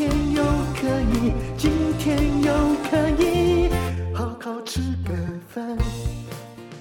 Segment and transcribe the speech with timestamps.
[0.00, 0.42] 天又
[0.80, 3.68] 可以，今天又可以
[4.14, 5.14] 好好吃个
[5.46, 5.76] 饭。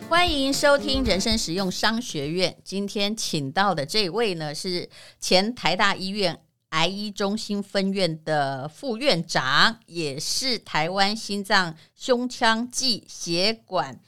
[0.08, 2.55] 欢迎收听人生实用商学院。
[2.63, 4.88] 今天请到的这位呢，是
[5.20, 13.99] 前台大医院癌医中心分院的副院长，也是台湾心脏胸腔暨血管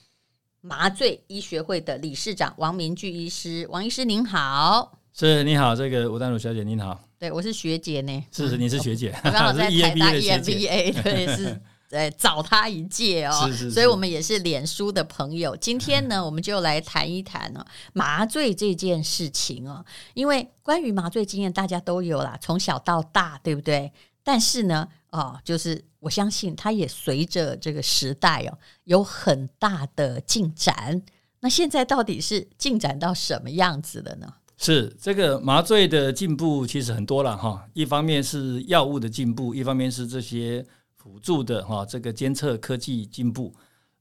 [0.61, 3.67] 麻醉医学会的理事长王明炬医师。
[3.69, 11.61] 王医师您好，是你好，这个吴丹如小姐您好，对我是学姐呢，是是你是学姐，我刚好 在台大 EMBA 对是。
[11.87, 15.55] 对，早他一届哦，是是是，所以我们也是脸书的朋友。
[15.55, 17.63] 今天呢，我们就来谈一谈哦，
[17.93, 19.85] 麻醉这件事情哦。
[20.15, 23.93] 因为关于麻醉经验，大家都有啦，从小到大，对不对？
[24.23, 31.03] 但是呢，哦，就是我相信它也随着这个时代哦，有很大的进展。
[31.41, 34.33] 那现在到底是进展到什么样子了呢？
[34.61, 37.61] 是这个麻醉的进步其实很多了哈。
[37.73, 40.65] 一方面是药物的进步，一方面是这些。
[41.03, 43.51] 辅助的哈，这个监测科技进步，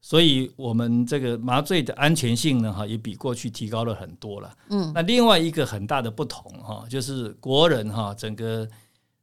[0.03, 4.55] 所以我们这个麻醉的安全性呢哈，也比过去提高了很多了。
[4.69, 8.69] 嗯，那另外一个很大的不同哈，就是国人哈，整个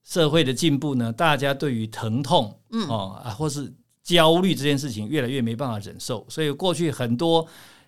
[0.04, 3.72] 社会的进步呢，大家对于疼痛，嗯啊，或是
[4.02, 7.48] 焦虑这件事情越来越没办法忍受，所以过去很多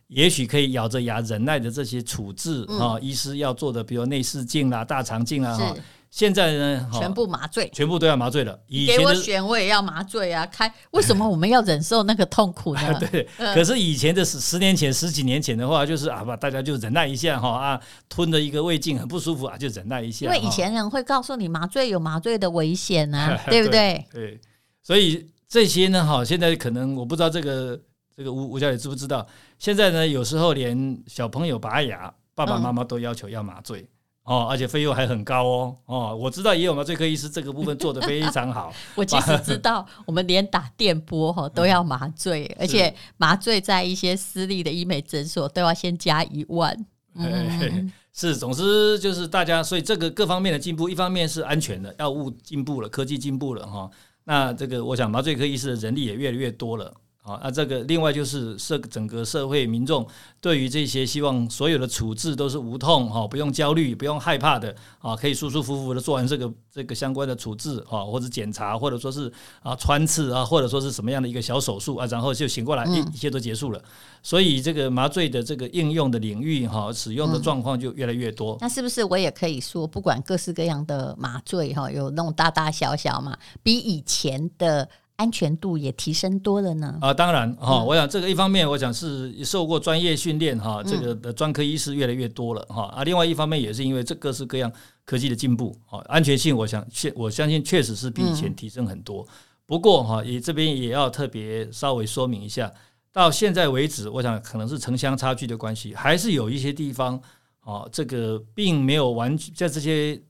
[0.10, 5.76] 也许可以咬着牙忍耐的这些处置啊，医师要做的，比如内视镜啦、大肠镜啦哈。
[6.12, 8.60] 现在呢，全部麻醉，全部都要麻醉了。
[8.66, 10.44] 以前给我选，我也要麻醉啊！
[10.48, 12.82] 开，为什么我们要忍受那个痛苦呢？
[13.11, 20.26] 对，可是以前的十十年前、十几年前的话，就是啊，大家就忍耐一下哈啊，吞了一个胃镜很不舒服啊，就忍耐一下。
[20.26, 24.04] 因为以前人会告诉你麻醉有麻醉的危险啊， 对不对？
[24.12, 24.42] 对，
[24.82, 27.80] 所以这些呢，哈，现在可能我不知道这个
[28.20, 29.26] 这个吴吴小姐知不知道？
[29.58, 33.90] 现在呢，有时候连小朋友拔牙，爸爸妈妈都要求要麻醉。
[34.24, 35.78] 哦，而且费用还很高哦。
[35.86, 38.74] 哦，我知道也有麻醉科医师这个部分做得非常好。
[38.96, 46.78] 我其实知道， 我们连打电波哈都要麻醉，嗯、而且麻醉在一些私立的医美诊所都要先加一万。
[47.16, 53.90] 嗯，是，总之就是大家，所以这个各方面的进步，一方面是安全的，药物进步了，科技进步了哈。
[54.26, 56.94] 那这个，我想麻醉科医师的人力也越来越多了。
[57.22, 60.08] 啊，那这个另外就是社整个社会民众
[60.42, 69.32] 对于这些希望所有的处置都是无痛哈，不用焦虑，不用害怕的啊，可以舒舒服服的做完这个这个相关的处置啊，或者检查，或者说是
[69.62, 73.84] 啊穿刺啊，或者说是什么样的一个小手术啊，然后就醒过来，一一切都结束了。
[74.24, 78.58] 所以这个麻醉的这个应用的领域哈，使用的状况就越来越多。
[78.62, 84.90] 那是不是我也可以说，不管各式各样的麻醉哈，有那种大大小小嘛，比以前的。
[85.20, 86.98] 安全度也提升多了呢。
[87.02, 92.84] 啊，当然哈，我想这个一方面，我想是受过专业训练哈，这个的专科医师越来越多了哈。
[92.86, 94.72] 啊，另外一方面也是因为这各式各样
[95.04, 99.28] 科技的进步，啊，安全性我想确我相信确实是比以前提升很多。
[99.66, 102.72] 不过哈，也这边也要特别稍微说明一下，
[103.12, 107.22] 到现在为止，我想可能是城乡差距的关系，还是有一些地方
[107.60, 110.22] 啊，这个并没有完全在这些。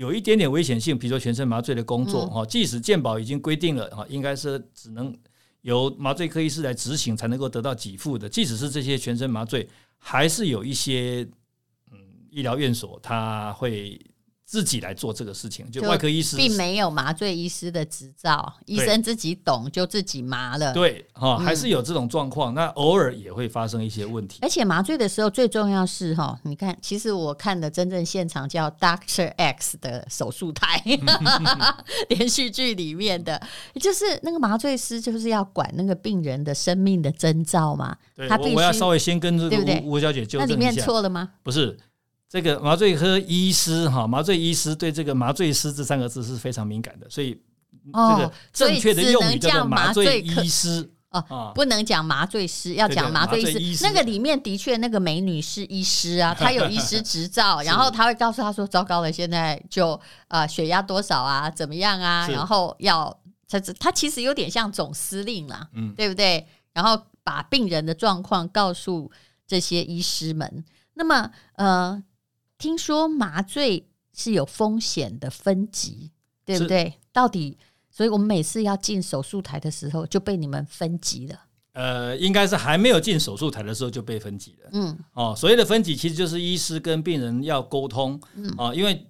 [0.00, 5.14] 有一点点危险性，比如说全身麻醉的工作哈，即使健保已经规定了哈，应该是只能
[5.60, 8.26] 由麻醉科医师来执行才能够得到给付的。
[8.26, 9.68] 即使是这些全身麻醉，
[9.98, 11.28] 还是有一些
[11.92, 11.98] 嗯
[12.30, 14.00] 医疗院所他会。
[14.50, 20.72] 自己来做这个事情，就外科医师并没有麻醉医师的执照，医生自己懂就自己麻了。
[20.72, 22.52] 对，哈，还是有这种状况。
[22.52, 24.40] 那偶尔也会发生一些问题。
[24.42, 30.82] 而且麻醉的时候最重要是哈，你看，其实我看的真正现场叫 Doctor X 的手术台，
[32.10, 33.40] 连续剧里面的，
[33.74, 37.96] 就是那个麻醉师就是要管那个病人的生命的征兆嘛。
[38.16, 41.34] 对，他必须，我要稍微先跟这个吴吴小姐纠正一下，那里面错了吗？
[41.44, 41.78] 不是。
[42.30, 47.36] 这个麻醉科医师哈，麻醉医师对这个麻醉师这三个字是非常敏感的，所以
[47.92, 53.84] 这个正确的用语叫做麻醉医师哦，不能讲麻醉师，要讲麻醉医师。
[53.84, 66.46] 那个里面的确那个美女是医师啊， 她有医师执照，然后她会告诉他说：“糟糕了，现在就啊血压多少啊，怎么样啊？”然后要他他其实有点像总司令啦，嗯，对不对？
[66.74, 69.10] 然后把病人的状况告诉
[69.48, 70.64] 这些医师们。
[70.94, 72.00] 那么呃。
[72.60, 76.12] 听说麻醉是有风险的分级，
[76.44, 76.94] 对不对？
[77.10, 77.56] 到底，
[77.90, 81.40] 所以我们每次要进手术台的时候就被你们分级了。
[81.72, 84.70] 呃，应该是还没有进手术台的时候就被分级了。
[84.72, 88.20] 嗯，哦，所谓的分级其实就是医师跟病人要沟通。
[88.34, 89.06] 嗯，啊，因为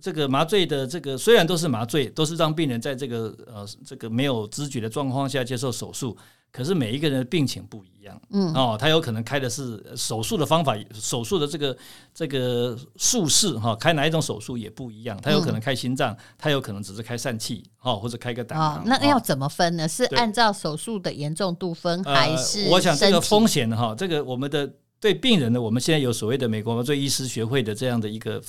[0.00, 6.16] 这个麻醉的这个虽然都是麻醉，都是让病人在这个呃这个没有知觉的状况下接受手术。
[6.52, 11.76] 可是每一个人的病情不一样，嗯，哦，他有可能开的是手术的方法，手术的这个
[12.14, 18.82] 这个术式哈，开哪一种手术也不一样，他有可能开心脏，他有可能只是开疝气，哦，或者开个胆囊。
[18.86, 19.86] 那要怎么分呢？
[19.86, 22.70] 是按照手术的严重度分，还是、呃？
[22.70, 28.42] 我想这个风险哈，这个我们的对病人呢，我们现在有所谓的美国麻醉医师学会的这样的一个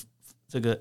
[0.47, 0.79] 这个。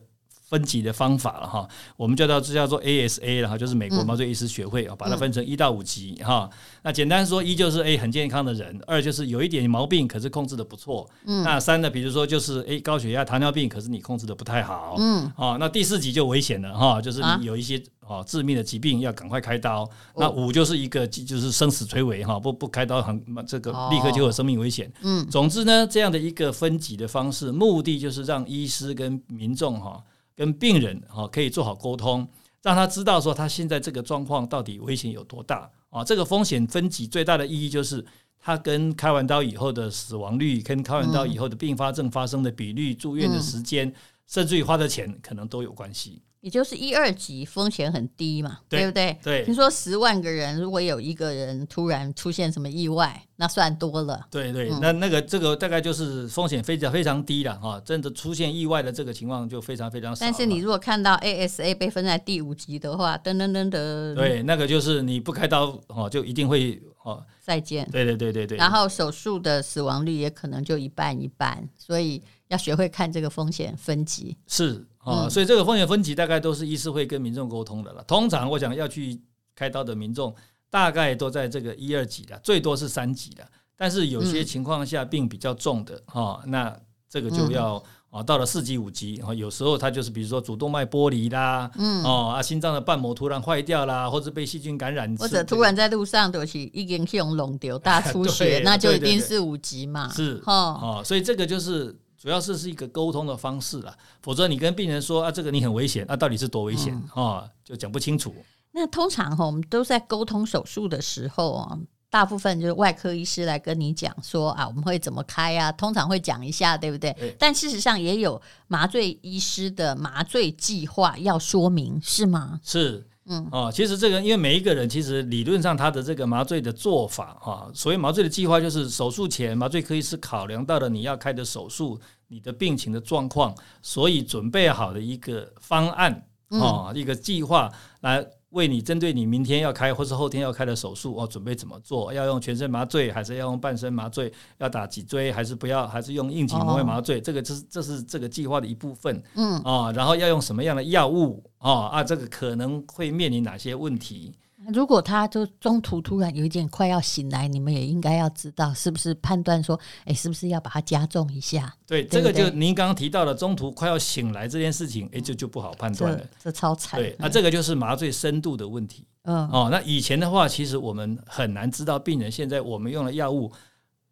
[0.48, 6.48] 分级的方法了哈，我们叫到这叫做 ASA 了哈，就是美国麻醉医师学会啊，把它分成一到五级哈。
[6.82, 11.10] 那简单说，一就是 A 很健康的人，二就是有一点毛病，可是控制的不错。
[11.25, 14.94] 嗯，那三呢，比如说就是 A 高血压、糖尿病，可是你控制的不太好。
[14.98, 19.88] 嗯，啊，那第四级就危险了哈，就是你有一些啊致命的疾病要赶快开刀。
[20.14, 24.92] 那五就是一个就是生死垂危哈，不不开刀很这个立刻就有生命危险。
[25.02, 30.00] 嗯，总之呢，这样的一个分级的方式，目的就是让医师跟民众哈。
[30.36, 32.28] 跟病人哈可以做好沟通，
[32.62, 36.04] 让他知道说他现在这个状况到底危险有多大啊？
[36.04, 38.04] 这个风险分级最大的意义就是，
[38.38, 43.92] 他跟开完刀以后的死亡率，跟开完刀以后的并发症发生的比率、住院的时间，
[44.26, 46.22] 甚至于花的钱，可能都有关系。
[46.46, 49.19] 也就是一二级风险很低嘛，对，对不对？
[49.20, 49.44] 对。
[49.44, 54.25] 听说十万个人，如果有一个人突然出现什么意外，那算多了。
[54.31, 60.25] 对对，嗯、那那个这个大概就是风险非常非常低了哈，真的出现意外的这个情况就非常非常少。
[60.25, 67.88] 但是你如果看到 ASA 被分在第五级的话，噔噔噔噔，对，那个就是你不开刀哦，就一定会哦再见。
[67.90, 68.56] 对对对对对。
[68.56, 74.37] 然后手术的死亡率也可能就一半一半，所以要学会看这个风险分级。
[74.46, 74.87] 是。
[75.06, 78.02] 啊，所以这个风险分级大概都是医师会跟民众沟通的了。
[78.08, 79.20] 通常我想要去
[79.54, 80.34] 开刀的民众，
[80.68, 83.46] 大概都在这个一二级的，最多是三级的。
[83.76, 86.76] 但是有些情况下病比较重的哈，那
[87.08, 87.80] 这个就要
[88.10, 100.12] 啊到了四级五级，有时候他就是比如说主动脉剥离啦，嗯哦啊心脏的瓣膜突然坏掉啦，或者被细菌感染，或者突然在路上都是已经用龙流大出血， 那就一定是五级嘛。
[100.12, 101.96] 是哦，所以这个就是。
[102.18, 108.34] 主要是是一个沟通的方式了，否则你跟病人说啊，这个你很危险，啊，到底是多危险啊、嗯哦，就讲不清楚。
[108.72, 111.78] 那通常哈，我们都在沟通手术的时候啊，
[112.10, 117.12] 大部分就是外科医师来跟你讲说啊，我们会怎么开啊，通常会讲一下，对不对？
[117.14, 117.34] 对。
[117.38, 122.60] 但事实上也有麻醉医师的麻醉计划要说明，是吗？
[122.62, 123.06] 是。
[123.28, 138.26] 嗯哦，其实这个，因为每一个人其实理论上他的这个麻醉的做法啊，所谓麻醉的计划就是手术前麻醉科医师考量到了你要开的手术，你的病情的状况，所以准备好的一个方案啊，一个计划来。
[138.56, 142.10] 为你针对你明天要开或是后天要开的手术哦，准备怎么做？
[142.12, 144.32] 要用全身麻醉还是要用半身麻醉？
[144.56, 145.86] 要打脊椎还是不要？
[145.86, 147.18] 还是用硬颈膜麻醉？
[147.18, 149.22] 哦、这个这是这是这个计划的一部分。
[149.34, 151.44] 嗯啊、哦，然后要用什么样的药物？
[151.58, 154.34] 哦啊，这个可能会面临哪些问题？
[154.72, 161.74] 如果他就中途突然有一点快要醒来，你们也应该要知道，是不是判断说，哎，是不是要把它加重一下？
[161.86, 166.18] 对，这个就您刚刚提到的中途快要醒来这件事情，哎，就就不好判断了。
[166.18, 167.00] 这，这超惨。
[167.00, 169.06] 对，那这个就是麻醉深度的问题。
[169.23, 173.52] 嗯，哦，那以前的话，其实我们很难知道病人现在我们用了药物，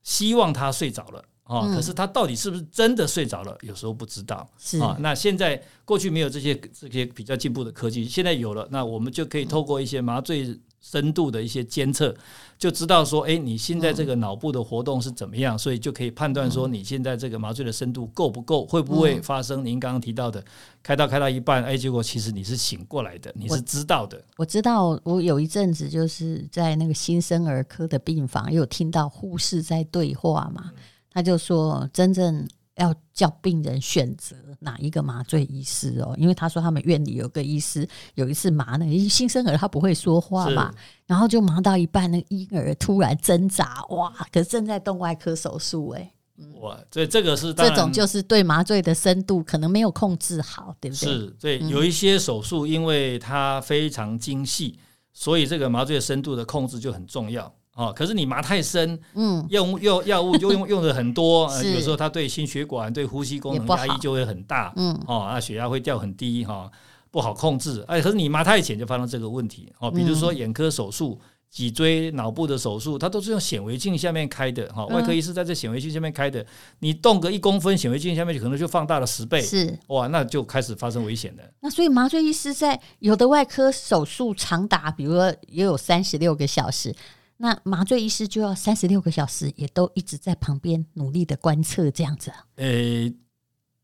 [0.02, 1.24] 希望他睡着了。
[1.46, 3.56] 哦，可是他到底是不是真的睡着了？
[3.62, 4.48] 有时候不知道。
[4.58, 12.14] 是啊，那现在过去没有这些这些比较进步的科技，现在有了，那我们就可以透过一些麻醉深度的一些监测，
[12.58, 20.42] 就知道说，哎，你现在这个脑部的活动是怎么样，所以就可以判断说，你现在这个麻醉的深度够不够，会不会发生您刚刚提到的
[20.82, 24.16] 开刀开到一半，哎，结果其实你是醒过来的，你是知道的。
[24.16, 30.70] 我，我知道，我有一阵子就是在那个新生儿科的病房，有听到护士在对话嘛。
[31.14, 40.74] 他就说，真正要叫病人选择哪一个麻醉医师哦，因为他说他们院里有个医师，有一次麻呢，因为新生儿他不会说话嘛，
[41.06, 44.12] 然后就麻到一半，那个婴儿突然挣扎，哇！
[44.32, 46.12] 可是正在动外科手术，哎，
[46.60, 46.76] 哇！
[46.90, 51.08] 所以这个是这种就是对麻醉的深度可能没有控制好，对不对？
[51.08, 54.76] 是，对，有一些手术因为它非常精细，
[55.12, 57.54] 所以这个麻醉的深度的控制就很重要。
[57.74, 66.70] 哦，可是你麻太深，嗯，用药药物就用用的很多， 呃，有时候它对心血管、对呼吸功能压抑就会很大，嗯，哦，那血压会掉很低，哈，
[67.10, 67.84] 不好控制。
[67.88, 74.86] 哎，可是你麻太浅就发生这个问题，哦，比如说眼科手术，脊椎、脑部的手术，它都是用显微镜下面开的哈。
[74.86, 76.44] 外科医师在这显微镜下面开的，
[76.78, 81.42] 你动个一公分，显微镜下面可能就放大了十倍，是哇，那就开始发生危险了。
[81.60, 86.94] 那所以麻醉医师在有的外科手术长达，比如说也有三十六个小时，
[87.36, 92.32] 那麻醉医师就要三十六个小时，也都一直在旁边努力的观测这样子。
[92.56, 93.14] 诶。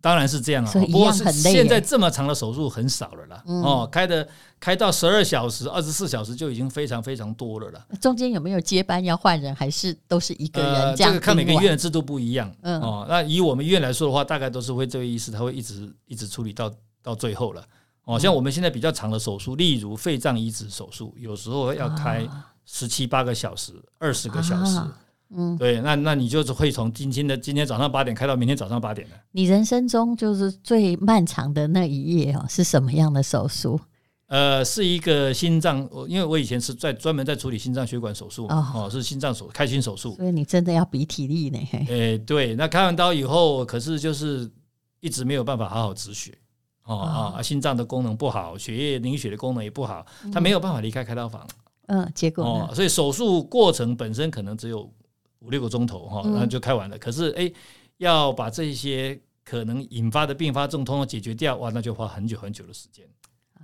[0.03, 1.53] 当然是这样啊，所以一样很累。
[1.53, 4.27] 现在这么长的手术很少了啦，嗯、哦，开的
[4.59, 7.87] 开到十二小时、二十四小时就已经非常非常多了啦。
[8.01, 11.13] 中间有没有接班要换人，还是都是一个人这样？
[11.13, 17.63] 呃、这个看每个医院的制度不一样，嗯，哦，那以我们医院来说的话，大概都是会这位医师他会一直一直处理到到最后了。
[18.07, 22.27] 哦，像我们现在比较长的手术，例如肺脏移植手术，有时候要开
[22.73, 24.77] 十七八个小时、二十个小时。
[24.77, 24.97] 啊
[25.33, 29.15] 嗯，对，那那你就是会从今天的今天早上八点开到明天早上八点的。
[29.31, 33.79] 你人生中就是最漫长的那一夜哦，是什么样的手术？
[34.27, 41.59] 呃，是一个心脏，因为我以前是在专门在处理心脏血管手术哦，哦，是心脏手开心手术，所以你真的要比体力呢。
[41.89, 44.51] 哎，对，那开完刀以后，可是就是
[44.99, 46.37] 一直没有办法好好止血
[46.87, 51.47] 哦，哦啊，心脏的功能不好，血液凝血的功能也不好，他没有办法离开开刀房。
[51.47, 51.70] 嗯，
[52.15, 54.91] 结果哦，所以手术过程本身可能只有。
[55.43, 56.99] 五六个钟头哈，然后就开完了。
[56.99, 57.51] 可是哎，
[57.97, 63.07] 要把这些可能引发的并发症通通解决掉，哇，那就花很久很久的时间。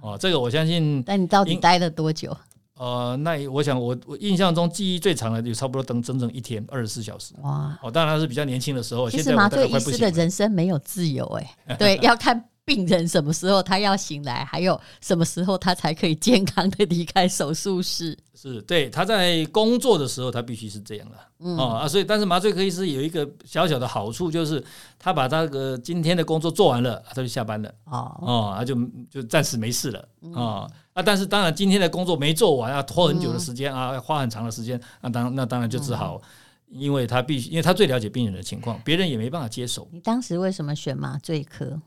[0.00, 1.04] 哦，这个我相信。
[1.06, 2.34] 那你到底待了多久？
[2.78, 7.34] 呃，那我想我我印象中记忆最长的就差不多等整整一天二十四小时。
[7.42, 7.78] 哇！
[7.82, 9.10] 哦，当然是比较年轻的时候。
[9.10, 11.26] 其实麻醉医师的人生没有自由
[11.66, 12.42] 哎，对，要看。
[12.66, 18.18] 病人什么时候他要醒来，还有什么时候他才可以健康的离开手术室？
[18.34, 21.16] 是对，他在工作的时候，他必须是这样的。
[21.38, 24.62] 嗯啊，所以但是麻醉科医师有一个小小的好处，就是
[24.98, 27.72] 他把他个今天的工作做完了，他就下班了。
[27.84, 28.74] 哦哦，他就
[29.08, 30.08] 就暂时没事了。
[30.34, 34.80] 啊啊，但是当然今天的工作没做完，要拖很久的时间啊，要花很长的时间。
[35.00, 36.20] 那当那当然就只好，
[36.68, 39.86] 因为他必须，因为他最了解病人的情况，别人也没办法接手。
[39.92, 41.80] 你当时为什么选麻醉科？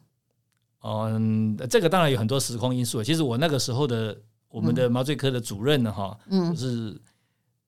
[0.82, 3.04] 嗯，这个当然有很多时空因素。
[3.04, 4.18] 其实我那个时候的
[4.50, 7.00] 我们的麻醉科的主任呢，哈，嗯，是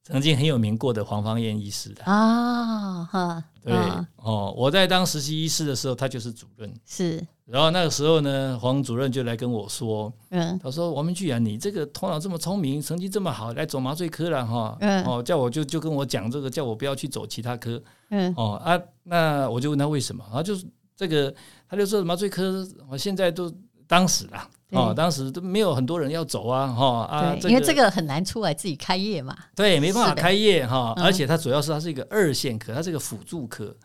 [0.03, 2.03] 曾经很有名过的黄芳燕医师的。
[2.05, 3.73] 啊，哈，对
[4.15, 7.21] 哦，我在当实习医师的时候，他就是主任，是。
[7.45, 20.65] 然后那个时候呢，黄主任就来跟我说，嗯，他说王明巨啊，你这个头脑这么聪明，成绩这么好，来走麻醉科了哈，嗯，哦，叫我就就跟我讲这个，叫我不要去走其他科，嗯，哦啊，那我就问他为什么，然后就是。
[21.01, 21.33] 这个
[21.67, 23.51] 他就说麻醉科，我现在都
[23.87, 33.75] 当时啦，哦，当时都没有很多人要走啊，哈啊，因为这个很难出来自己开业嘛，对，没办法开业哈，而且它主要是它是一个二线科，它是一个辅助科，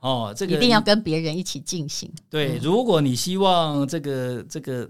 [0.00, 2.12] 哦，这个一定要跟别人一起进行。
[2.28, 4.86] 对，如果你希望这个这个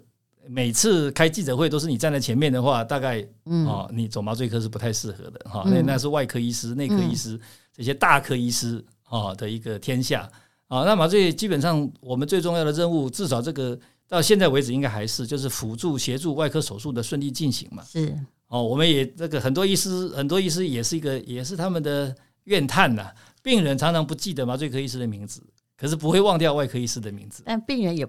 [0.49, 7.39] 每次开记者会都是你站在前面的话，大概哦，你走麻醉科是不太适合的哈，那那是外科医师、内科医师
[7.73, 10.29] 这些大科医师啊的一个天下。
[10.69, 17.83] 啊，那麻醉基本上我们最重要的任务，至少这个到现在为止应该还是就是辅助协助外科手术的顺利进行嘛。
[17.85, 18.17] 是
[18.49, 23.11] 哦，我们也这个很多医师，很多医师也是一个也是他们的怨叹呐。
[23.43, 25.43] 病人常常不记得麻醉科医师的名字，
[25.77, 27.43] 可是不会忘掉外科医师的名字。
[27.47, 28.07] 但病人也。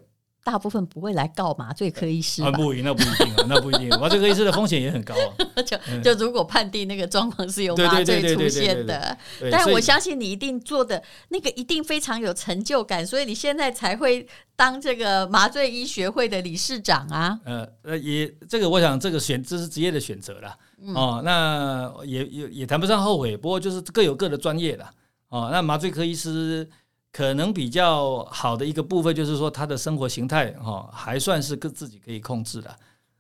[0.48, 2.48] 大部分不会来告麻醉科医师吧？
[2.48, 3.89] 啊，不一定，那不一定啊，那不一定。
[4.00, 5.36] 麻醉科医师的风险也很高啊。
[5.62, 9.18] 就就如果判定那个状况是有麻醉出现的，
[9.51, 14.25] 但我相信你一定做的那个一定非常有成就感，所以你现在才会
[14.56, 17.38] 当这个麻醉医学会的理事长啊。
[17.44, 20.56] 呃呃，也这个我想这个选这是职业的选择了
[20.96, 24.89] 哦，那也也也谈不上后悔，不过就是各有各的专业了
[25.27, 25.50] 哦。
[25.51, 26.70] 那麻醉科医师。
[27.17, 32.75] 可能比较好的一个部分就是说，他的生活形态哈还算是个自己可以控制的，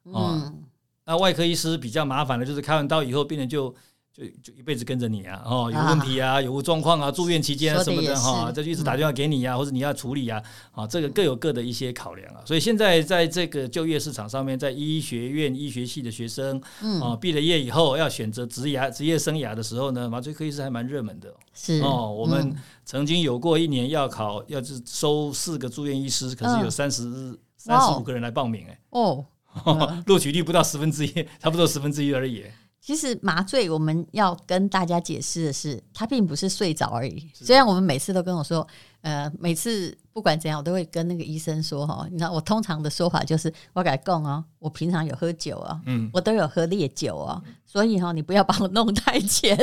[0.05, 0.63] 嗯，
[1.03, 3.73] 那外科医师比较麻烦的就是开完刀以后，病人就。
[4.17, 12.41] 就就一辈子跟着你啊，哦，有问题啊，有无状况啊，住院期间啊什么的哈，这就一直打电话给你呀，或者你要处理啊，啊，这个各有各的一些考量啊。
[12.43, 16.59] 所以现在在这个就业市场上面，在医学院医学系的学生，
[16.99, 21.31] 啊，毕了业以后要选择职涯职业生涯的时候呢，麻醉科医师还蛮热门的。
[21.53, 21.79] 是。
[21.81, 22.55] 哦，我们
[22.85, 29.23] 曾经有过一年要考，要是收四个住院医师，可是有三十三十五个人来报名，哎，哦，
[30.07, 32.43] 录取率不到十分之一，差不多十分之一而已。
[32.87, 37.29] 其实麻醉我们要跟大家解释的是，它并不是睡着而已。
[37.33, 38.65] 虽然我们每次都跟我说，
[39.01, 49.53] 呃，每次不管怎样，我都会跟那个医生说哈，你知道我通常的说法就是，我改供哦，我平常有喝酒哦，嗯，我都有喝烈酒哦，所以哈，你不要把我弄太 浅。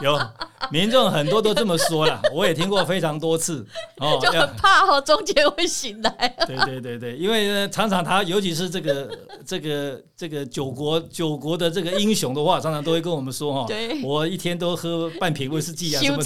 [0.04, 0.18] 有
[0.70, 3.66] 民众很多都这么说了， 我也听过非常多次
[3.98, 6.10] 哦， 就很怕哦，中间会醒来。
[6.46, 16.22] 对对对对，因为呢，常常他尤其是这个这个这个九国九国的这个英雄的话，常常都会跟我们说哈，对我一天都喝半瓶威士忌啊什么的。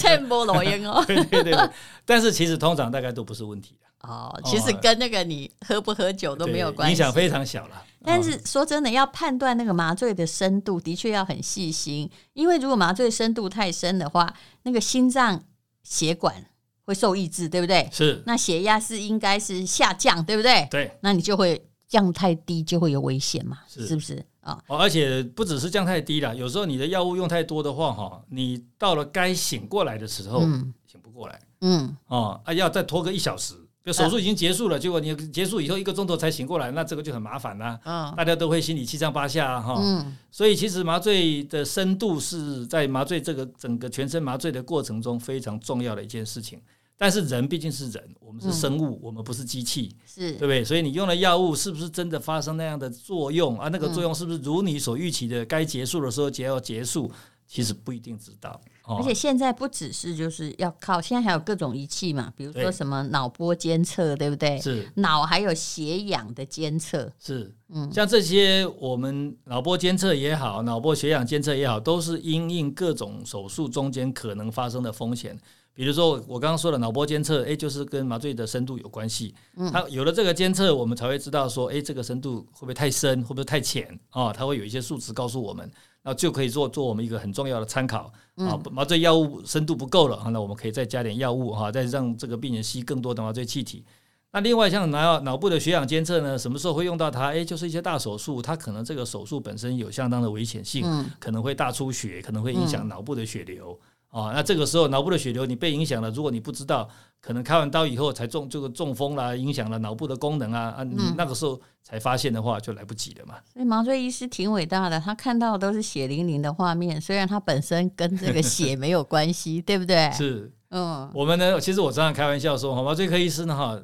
[1.07, 1.71] 对对对对，
[2.05, 7.83] 但是其实通常大概都不是问题哦，其实跟那个你喝不喝酒都没有关系，影响非常小了。
[8.05, 14.33] 但是说真的，要判断那个麻醉的深度，的确要很细心，因为如果麻醉深度太深的话，
[14.63, 15.43] 那个心脏
[15.83, 16.45] 血管
[16.85, 17.89] 会受抑制，对不对？
[17.91, 18.23] 是。
[18.27, 20.69] 那血压是应该是下降，对不对？
[20.71, 20.97] 对。
[21.01, 24.63] 那你就会降太低，就会有危险嘛，是，是不是啊？
[24.67, 33.55] 哦，而且不只是降太低了，有时候你的药物用太多的话，哈，你到了该醒过来的时候，嗯，醒不过来，嗯，哦，啊，要再拖个一小时。
[33.85, 37.79] 就手术已经结束了，结果你结束以后一个钟头才醒过来，那这个就很麻烦啦。
[37.85, 39.77] 嗯，大家都会心里七上八下哈。
[39.79, 46.59] 嗯，所以其实麻醉的深度是在麻醉这个整个全身麻醉的过程中非常重要的一件事情。
[46.97, 50.65] 但是人毕竟是人，我们是生物，我们不是机器，是对不对？
[50.65, 53.69] 所以你用了药物是不是真的发生那样的作用啊？
[53.69, 57.11] 那个作用是不是如你所预期的，该结束的时候就要结束？
[57.47, 64.61] 其实不一定知道，而且现在不只是就是要靠，现在还有各种仪器嘛，比如说什么脑波监测，对不对？
[64.61, 75.39] 是脑还有血氧的监测，是嗯，像这些我们脑波监测也好，脑波血氧监测也好，都是因应各种手术中间可能发生的风险。
[75.73, 79.35] 比如说我刚刚说的脑波监测，哎，就是跟麻醉的深度有关系。
[79.57, 84.33] 嗯，它有了这个监测，我们才会知道说，哎，这个深度会不会太深，会不会太浅啊？
[84.33, 85.69] 它会有一些数值告诉我们。
[86.05, 88.61] 那就可以做做我们一个很重要的参考啊。
[88.71, 93.83] 麻醉药物深度不够了，那我们可以再加点药物哈，再让这个病人吸更多的麻醉气体。
[94.31, 97.29] 那另外像脑脑部的血氧监测呢，什么时候会用到它？
[97.29, 100.85] 诶，就是一些大手术，它可能这个手术本身有相当的危险性，
[101.19, 103.79] 可能会大出血，可能会影响脑部的血流。
[104.15, 106.89] 啊、哦，那这个时候脑部的血流你被影响了，如果你不知道，
[107.21, 113.35] 可能开完刀以后才中这个中风啦，影响了脑部的功能啊啊，你那个时候才发现的话就来不及了嘛。
[113.53, 120.09] 所以麻醉医师挺伟大的，他看到的都是血淋淋的画面，虽然他本身跟这个血没有关系， 对不对？
[120.13, 123.81] 是，嗯，我们呢，其实我常常开玩笑说，麻醉科医师呢，哈。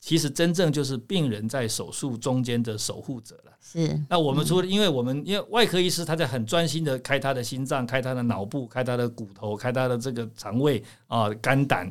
[0.00, 3.52] 其实真正就是病人在手术中间的守护者了。
[3.60, 4.02] 是。
[4.08, 11.88] 那我们除了，因为我们因为外科医师他在很专心的开他的心脏、开他的脑部、开他的骨头、开他的这个肠胃啊、肝胆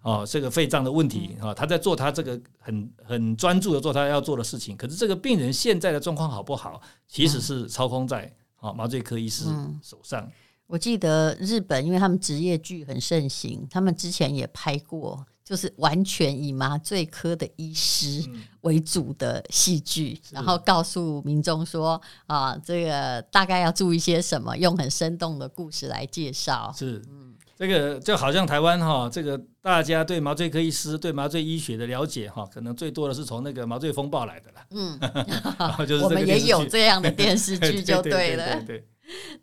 [0.00, 4.74] 啊、这个肺脏的问题啊，他在做他这个很很专注的做他要做的事情。
[4.74, 9.44] 可是这个病人现在的状况好不好，其实是操控在啊麻醉科医师
[9.82, 10.26] 手上。
[10.66, 15.26] 我记得日本，因为他们职业剧很盛行，他们之前也拍过。
[15.44, 18.24] 就是完全以麻醉科的医师
[18.62, 26.74] 为主的戏剧，嗯、然后告诉民众说啊，这个大概要注意些什么，用很生动的故事来介绍。
[26.74, 34.66] 是，嗯，这个就好像台湾哈，这个大家对麻醉科医师、对麻醉医学的了解哈，可能最多的是从那个麻醉风暴来的啦。
[34.70, 34.98] 嗯，
[36.02, 38.62] 我们也有这样的电视剧 就对了。
[38.62, 38.82] 对，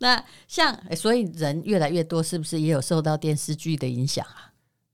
[0.00, 4.50] 那像所以人越来越多，是不是也有受到电视剧的影响啊？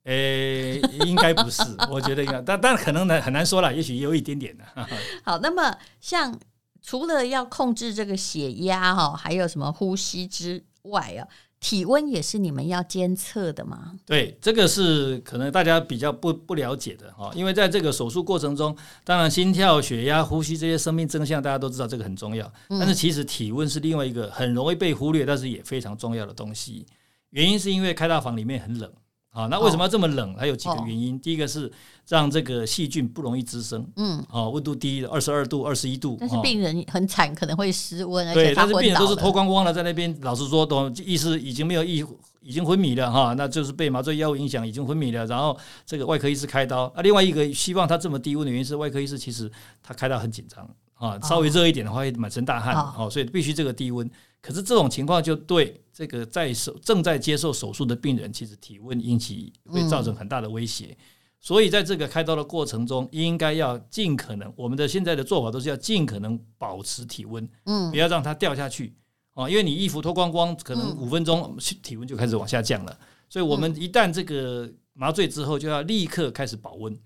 [0.08, 4.64] 诶、欸，应该不是， 我觉得应该，但但可能呢很难说了，也许有一点点的。
[5.22, 6.34] 好，那么像
[6.80, 11.28] 除了要控制这个血压哈，还有什么呼吸之外啊，
[11.60, 13.96] 体温也是你们要监测的吗？
[14.06, 26.86] 对，这个是可能大家比较不不了解的哈，因为在这个手术过程中，当然心跳、血压、呼吸这些生命真相大家都知道这个很重要，但是其实体温是另外一个很容易被忽略，但是也非常重要的东西。
[27.28, 28.90] 原因是因为开大房里面很冷。
[29.38, 30.34] 啊，那为什么要这么冷？
[30.34, 31.16] 还有几个原因。
[31.20, 31.70] 第一个是
[32.08, 33.86] 让这个细菌不容易滋生。
[33.94, 36.16] 嗯，啊，温度低，二十二度、二十一度。
[36.18, 38.34] 但是病人很惨，可能会失温。
[38.34, 40.12] 对，但是病人都是脱光光了，在那边。
[40.22, 42.04] 老实说，都意识已经没有意，
[42.40, 43.32] 已经昏迷了哈。
[43.34, 45.24] 那就是被麻醉药物影响，已经昏迷了。
[45.26, 49.48] 然后这个外科医师开刀啊，另外一个希望他这么低温的原因是，外科医师其实
[49.84, 52.74] 他开刀很紧张啊，稍微热一点的话会满身大汗。
[52.96, 54.08] 哦，所以必须这个低温。
[54.40, 60.96] 可是这种情况就对这个在手正在接受手术的病人，其实体温引起会造成很大的威胁。
[61.40, 68.94] 所以在这个开刀的过程中，应该要尽可能，我们的现在的做法都是要尽可能保持体温，嗯，不要让它掉下去
[69.34, 72.98] 啊，因为你衣服脱光光，可能五分钟体温就开始往下降了。
[73.28, 76.96] 所以我们一旦这个麻醉之后，就要立刻开始保温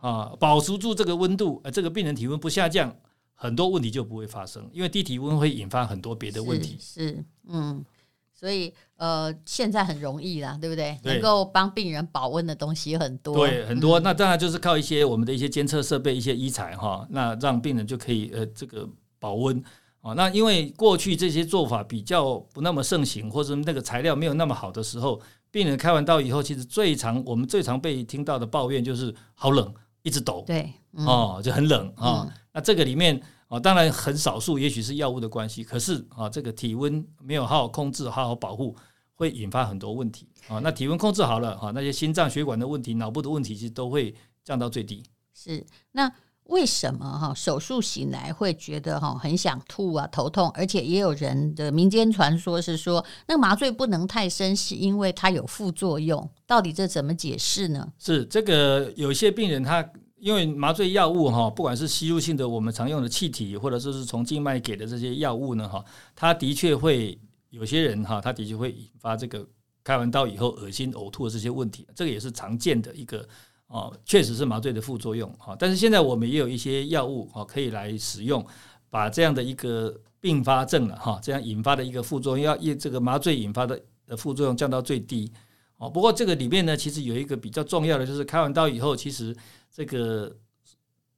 [0.00, 2.94] 啊，保持住这个温度，呃，这个病人体温不下降。
[3.34, 6.76] 很多问题就不会发生，因为低体温会引发很多别的问题。
[6.80, 7.84] 是，是，嗯，
[8.32, 10.98] 所以呃，现在很容易啦，对不对？
[11.02, 13.98] 对，能够帮病人保温的东西很多，对，很多。
[13.98, 19.62] 嗯、那当然就是靠一些我们的一些监测设备、一些医材哈，那让病人就可以呃这个保温
[20.00, 20.12] 啊。
[20.14, 25.20] 那因为过去这些做法比较不那么盛行，或者那个材料没有那么好的时候，
[25.50, 32.26] 病人开完刀以后，其实最常我们最常被听到的抱怨就是好冷，一直抖，对，嗯、哦，就很冷啊。
[32.26, 38.76] 嗯、那这个里面啊，当然很少数，也许是药物的关系，可是啊，这个体温没有好好控制、好好保护，
[39.14, 40.58] 会引发很多问题啊。
[40.58, 45.02] 那体温控制好了啊，那些心脏血管的问题、脑部的问题，其实都会降到最低。
[45.34, 46.12] 是那。
[46.48, 56.28] 为什么哈手术醒来会觉得哈很想吐啊头痛，而且也有人的民间传说是说那个麻醉不能太深，是因为它有副作用。
[56.46, 57.90] 到底这怎么解释呢？
[57.98, 59.82] 是这个有些病人他
[60.24, 65.84] 因为麻醉药物哈，不管是吸入性的我们常用的气体，或者说是从静脉给的这些药物呢哈，
[66.16, 67.18] 它的确会
[67.50, 69.46] 有些人哈，他的确会引发这个
[69.82, 73.28] 开完刀以后恶心呕吐的这些问题，这个也是常见的一个。
[73.66, 78.44] 哦，确实是麻醉的副作用哈，但是现在我们也有一些药物啊，可以来使用，
[78.88, 83.80] 把这样的一个并发症了哈，这样引发的一个副作用，要这个麻醉引发的
[84.16, 85.32] 副作用降到最低
[85.78, 85.90] 哦。
[85.90, 89.34] 不过这个里面呢，其实有一个比较重要的，就是开完刀以后，其实
[89.74, 90.34] 这个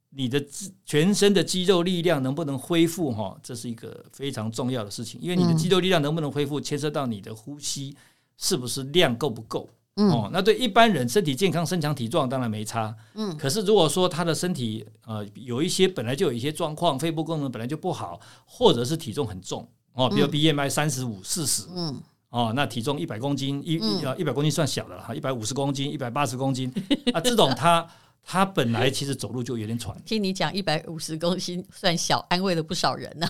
[0.09, 0.43] 你的
[0.83, 7.95] 全身的肌肉力量能不能恢复哈，这是一个非常重要的事情，因为你的肌肉力量能不能恢复，牵涉到你的呼吸
[8.35, 9.69] 是不是量够不够。
[9.95, 12.95] 哦，那对一般人身体健康、身强体壮当然没差。
[13.15, 26.71] 嗯，可是如果说他的身体呃有一些本来就有一些状况，肺部功能本来就不好，或者是体重很重哦，比如 BMI 三十五、四十，嗯，哦，那体重一百公斤，一呃一百公斤算小的了哈，一百五十公斤、一百八十公斤
[27.11, 27.83] 啊，这种他
[28.29, 29.95] 他本来其实走路就有点喘。
[30.03, 33.25] 听你讲一百五十公斤算小，安慰了不少人 呢。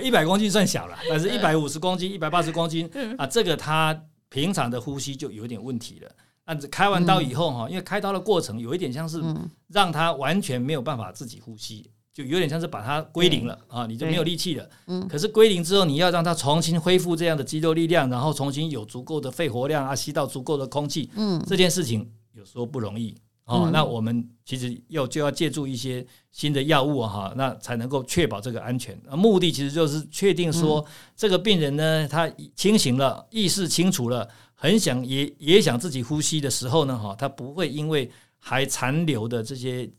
[0.00, 4.00] 一百公斤算小了， 但是一百五十公斤、一百八十公斤啊，这个他。
[4.30, 6.10] 平常的呼吸就有点问题了。
[6.44, 9.22] 那开完刀以后哈，因为开刀的过程有一点像是
[9.68, 14.68] 让他完全没有办法自己呼吸，就有点像是把它归零了啊，你就没有力气了。
[15.08, 21.10] 可是归零之后，你要让他重新恢复这样的肌肉力量，然后重新有足够的肺活量啊，吸到足够的空气。
[21.14, 23.16] 嗯，这件事情有时候不容易。
[23.48, 28.94] 哦，嗯、那我们其实要就要借助一些新的药物哈，那才能够确保这个安全。
[29.10, 30.84] 目的其实就是确定说，
[31.16, 39.90] 这个病人呢，他清醒了，意识清楚了，很想也也想自己呼吸的时候呢，哈，他不会因为还残留的这些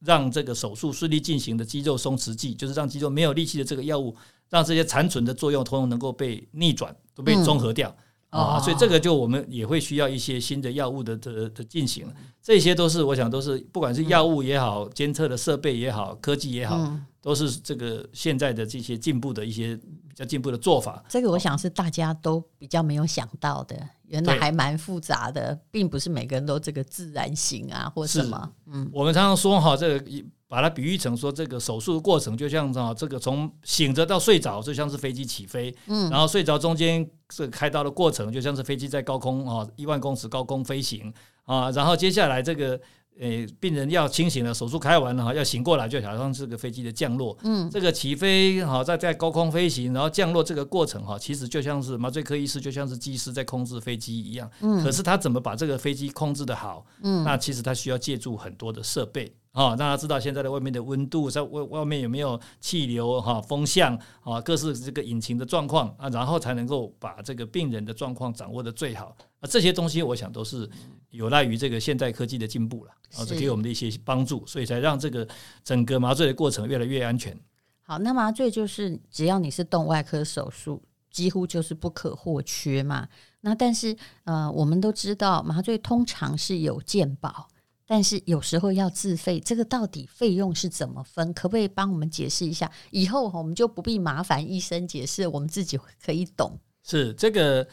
[0.00, 4.16] 让这个手术顺利进行的肌肉松弛剂，就是让肌肉没有力气的这个药物，
[4.48, 7.88] 让这些残存的作用通通能够被逆转，都被综合掉。
[7.88, 12.06] 嗯啊，所以这个就我们也会需要一些新的药物的的的进行，
[12.40, 21.04] 这些都是我想都是不管是药物也好，监测的设备也好，科技也好，都是这个现在的这些进步的一些比较进步的做法。
[21.08, 28.52] 这个我想是大家都比较没有想到的，原来还蛮复杂的，并不是每个人都这个自然型啊或什么。
[28.66, 42.72] 嗯，我们常常说哈，这个把它比喻成说，这个手术的过程就像啊，这个从醒着到睡着，就像是飞机起飞，嗯，然后睡着中间这个开刀的过程，就像是飞机在高空啊一万公尺高空飞行啊，然后接下来这个
[43.20, 59.32] 呃病人要清醒了，手术开完了哈，要醒过来，就好像是个飞机的降落，嗯，这个起飞哈，在在高空飞行，然后降落这个过程哈，其实就像是麻醉科医师就像是机师在控制飞机一样，嗯，可是他怎么把这个飞机控制的好，嗯，那其实他需要借助很多的设备。
[59.52, 69.16] 啊，让他知道现在的外面的温度，在外外面有没有气流哈、风向啊，各式这个引擎的状况啊，然后才能够把这个病人的状况掌握的最好。
[69.40, 70.70] 啊，这些东西我想都是
[71.10, 75.26] 有赖于这个现代科技的进步了，啊，这给我们的一些帮助，所以才让这个
[75.64, 77.36] 整个麻醉的过程越来越安全。
[77.82, 83.08] 好，那麻醉就是只要你是动外科手术，几乎就是不可或缺嘛。
[83.40, 87.48] 那但是呃，我们都知道麻醉通常是有健保。
[87.92, 91.34] 但是有时候要自费，这个到底费用是怎么分？
[91.34, 92.70] 可不可以帮我们解释一下？
[92.92, 96.56] 以后我们就不必麻烦医生解释，我们自己可以懂。
[96.84, 97.66] 是这个，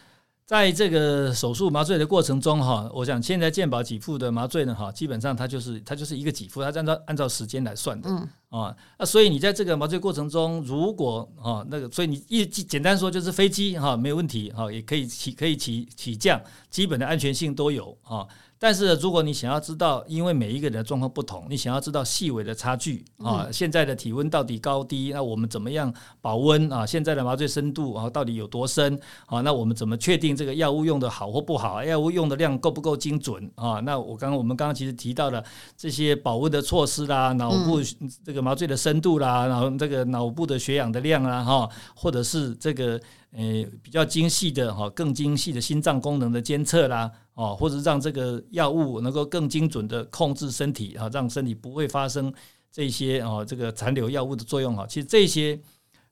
[0.44, 18.26] 在这个手术麻醉的过程中，哈，我想现在健保给付的麻醉呢，哈，基本上它就是它就是一个给付，它按照按照时间来算的，嗯啊，那所以你在这个麻醉过程中，如果啊那个，所以你一简单说就是飞机哈没有问题哈，也可以起可以起起降，基本的安全性都有啊。
[18.60, 26.84] 但是如果你想要知道，因为每一个人的状况不同，你想要知道细微的差距啊，现在的体温到底高低，那我们怎么样保温啊？
[26.84, 29.42] 现在的麻醉深度啊到底有多深啊？
[29.42, 31.84] 那我们怎么确定这个药物用的好或不好？
[31.84, 33.80] 药物用的量够不够精准啊？
[33.82, 35.44] 那我刚刚我们刚刚其实提到了
[35.78, 37.80] 这些保温的措施啦，脑部
[38.26, 43.00] 这个麻醉的深度啦，然后这个脑部的血氧的量啊，哈，或者是这个。
[43.32, 43.44] 呃，
[43.84, 52.34] 比较精细的哈，更精细的心脏功能的监测啦，哦，或者让这个药物能够更精准的控制身体啊，让身体不会发生
[52.72, 54.88] 这些哦这个残留药物的作用哈。
[54.88, 55.60] 其实这些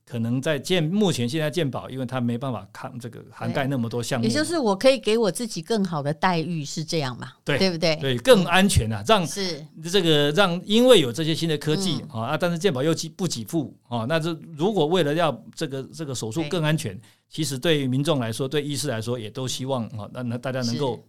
[0.06, 7.32] 可能在健目前现在健保，因为它没办法看这个涵盖那么多项目，也就是我可以给我自己更好的待遇，是这样嘛？
[7.44, 7.96] 对，对不对？
[7.96, 21.04] 对，更安全啊，让是这个让，因为有这些新的科技、嗯、啊，但是健保又不给付啊，那这如果为了要这个这个手术更安全，其实对于民众来说，对医师来说，也都希望啊，那那大家能够。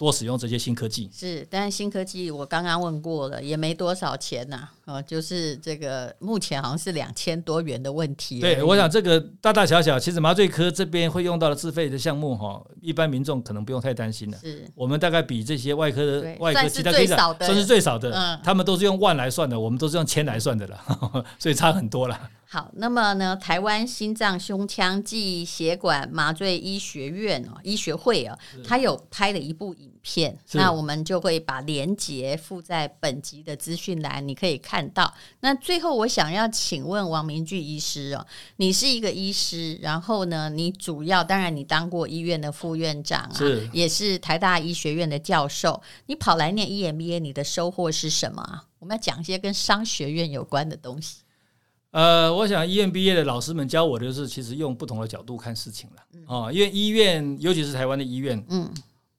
[0.00, 8.40] 多使用这些新科技是，但是新科技我刚刚问过了，也没多少钱呐、啊，哦，就是这个目前好像是两千多元的问题。
[8.40, 14.38] 对，我想这个大大小小，其实麻醉科这边会用到的自费的项目哈，一般民众可能不用太担心了。
[14.38, 20.82] 是，我们大概比这些外科的外科其他科长算是最少的，嗯，他们都是用万来算的，我们都是用千来算的了，
[21.38, 22.18] 所以差很多了。
[22.52, 35.14] 好，那么呢，台湾心脏胸腔暨血管麻醉医学院哦，医学会哦，他有拍了一部影片，那我们就会把连结附在本集的资讯栏，你可以看到。
[35.42, 48.64] 那最后，我想要请问王明炬医师哦，你是一个医师，然后呢，你主要当然你当过医院的副院长啊，是也是台大医学院的教授，你跑来念 EMBA，你的收获是什么啊？
[48.80, 51.18] 我们要讲一些跟商学院有关的东西。
[51.90, 55.96] 呃，我想医院毕业的老师们教我的就是，其实用不同的角度看事情了。
[56.26, 58.70] 哦、嗯，因为医院，尤其是台湾的医院，嗯，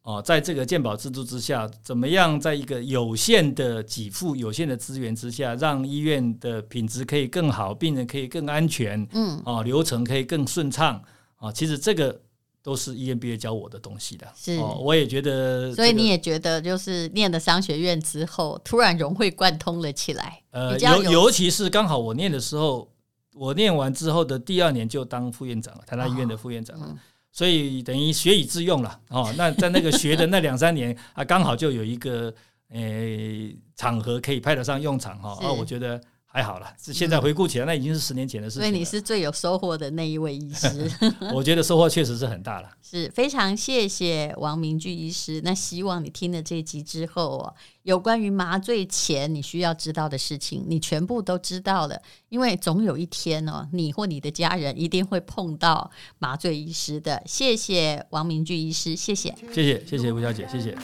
[0.04, 10.96] 哦，在这个健保制度之下，怎么样在一个有限的给付、有限的资源之下，让医院的品质可以更好，病人可以更安全，嗯，哦，流程可以更顺畅，
[11.38, 12.22] 啊、哦，其实这个。
[12.63, 20.41] 都是 EMBA 教我的东西的，是，哦，我也觉得、这个，所以你也觉得，就是念了商学院之后，突然融会贯通了起来。
[20.52, 22.88] 呃，尤尤其是刚好我念的时候，
[23.34, 27.00] 我念完之后的第二年就当副院长了，台大医院的副院长了，哦嗯、
[27.32, 29.00] 所以等于学以致用了。
[29.10, 32.34] 哦，那在那个学的那两三年 啊，刚好就有一个
[32.69, 35.38] 诶、呃、场合可以派得上用场哈。
[35.45, 36.02] 啊，我觉得。
[36.34, 38.62] 还好了，现在回顾起来，那已经是十年前的事情。
[38.62, 40.89] 所以你是最有收获的那一位医师。
[41.36, 42.70] 我觉得收获确实是很大了。
[42.82, 45.41] 是非常谢谢王明炬医师。
[45.44, 52.02] 那希望你听了这集之后哦，有关于麻醉前你需要知道的事情，你全部都知道了。
[52.30, 57.22] 因为总有一天哦，你或你的家人一定会碰到麻醉医师的。
[57.26, 60.78] 谢谢王明炬医师，谢谢，谢谢，谢谢吴小姐，谢谢。